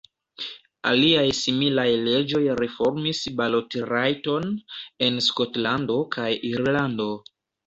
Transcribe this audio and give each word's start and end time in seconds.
Aliaj 0.91 1.25
similaj 1.39 1.85
leĝoj 2.07 2.41
reformis 2.61 3.19
balotrajton 3.43 4.49
en 5.09 5.21
Skotlando 5.27 6.01
kaj 6.17 6.29
Irlando. 6.55 7.09